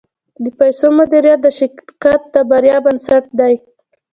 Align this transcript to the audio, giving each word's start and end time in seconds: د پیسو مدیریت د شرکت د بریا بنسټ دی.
د 0.43 0.45
پیسو 0.59 0.87
مدیریت 0.99 1.39
د 1.43 1.47
شرکت 1.57 2.21
د 2.33 2.35
بریا 2.49 2.77
بنسټ 2.85 3.23
دی. 3.39 3.53